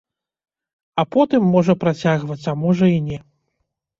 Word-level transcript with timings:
А 1.01 1.05
потым, 1.15 1.41
можа 1.57 1.75
працягваць, 1.83 2.39
а 2.53 2.57
можа 2.63 2.85
і 2.95 2.99
не. 3.13 3.19